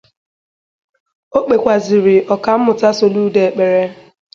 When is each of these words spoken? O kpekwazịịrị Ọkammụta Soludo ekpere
O 1.37 1.39
kpekwazịịrị 1.43 2.15
Ọkammụta 2.33 2.89
Soludo 2.97 3.39
ekpere 3.47 3.81